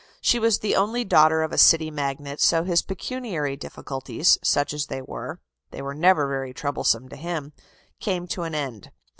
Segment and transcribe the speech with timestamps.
[0.19, 4.87] She was the only daughter of a City magnate, so his pecuniary difficulties, such as
[4.87, 7.53] they were (they were never very troublesome to him),
[7.99, 8.89] came to an end.